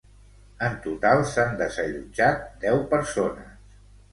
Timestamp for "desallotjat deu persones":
1.61-3.57